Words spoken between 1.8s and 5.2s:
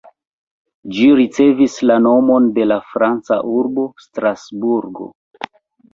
la nomon de la franca urbo Strasburgo.